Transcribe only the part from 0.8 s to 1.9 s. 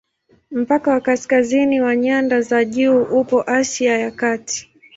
wa kaskazini